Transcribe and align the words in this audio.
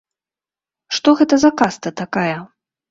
Што 0.99 1.15
гэта 1.21 1.35
за 1.45 1.55
каста 1.63 1.87
такая? 2.05 2.37